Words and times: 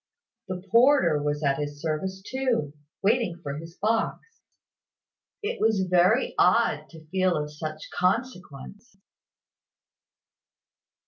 The 0.47 0.63
porter 0.71 1.21
was 1.21 1.43
at 1.43 1.59
his 1.59 1.79
service 1.79 2.23
too, 2.25 2.73
waiting 3.03 3.39
for 3.43 3.55
his 3.59 3.77
box! 3.77 4.41
It 5.43 5.61
was 5.61 5.85
very 5.87 6.33
odd 6.39 6.89
to 6.89 7.05
feel 7.09 7.37
of 7.37 7.53
such 7.53 7.87
consequence. 7.93 8.97